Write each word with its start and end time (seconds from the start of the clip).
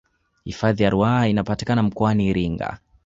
hifadhi 0.43 0.83
ya 0.83 0.89
ruaha 0.89 1.27
inapatikana 1.27 1.83
mkoani 1.83 2.27
iringa 2.27 2.79